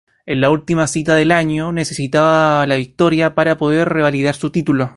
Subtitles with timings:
[0.25, 4.89] En la última cita del año necesitaba la victoria para poder revalidar título.